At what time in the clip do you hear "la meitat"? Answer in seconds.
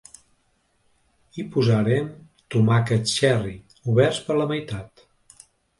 4.43-5.11